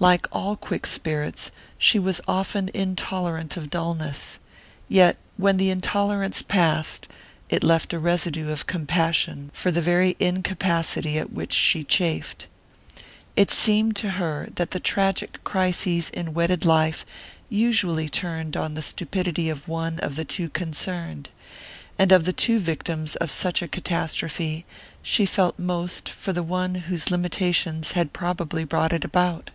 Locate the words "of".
3.56-3.70, 8.50-8.66, 19.48-19.68, 20.00-20.16, 22.10-22.24, 23.16-23.30